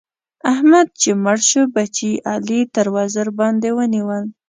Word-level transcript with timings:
احمد 0.53 0.87
چې 1.01 1.09
مړ 1.23 1.37
شو؛ 1.49 1.61
بچي 1.73 2.09
يې 2.13 2.21
علي 2.31 2.59
تر 2.75 2.85
وزر 2.95 3.27
باندې 3.39 3.69
ونيول. 3.77 4.23